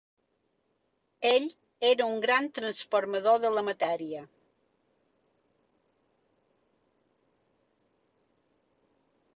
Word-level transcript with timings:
Ell 1.31 1.43
era 1.89 2.07
un 2.13 2.23
gran 2.23 2.47
transformador 2.59 3.43
de 3.43 3.51
la 3.57 3.65
matèria. 3.67 4.23